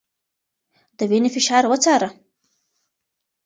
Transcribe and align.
د 0.97 0.99
وينې 1.09 1.29
فشار 1.35 1.63
وڅاره 1.67 2.09